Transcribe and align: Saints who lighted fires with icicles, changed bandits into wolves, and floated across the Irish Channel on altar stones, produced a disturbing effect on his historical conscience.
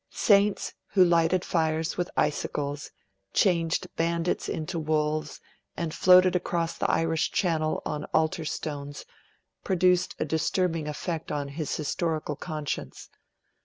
Saints 0.09 0.73
who 0.87 1.05
lighted 1.05 1.45
fires 1.45 1.95
with 1.95 2.09
icicles, 2.17 2.89
changed 3.33 3.85
bandits 3.97 4.49
into 4.49 4.79
wolves, 4.79 5.39
and 5.77 5.93
floated 5.93 6.35
across 6.35 6.75
the 6.75 6.89
Irish 6.89 7.29
Channel 7.31 7.83
on 7.85 8.05
altar 8.05 8.43
stones, 8.45 9.05
produced 9.63 10.15
a 10.17 10.25
disturbing 10.25 10.87
effect 10.87 11.31
on 11.31 11.49
his 11.49 11.75
historical 11.77 12.35
conscience. 12.35 13.11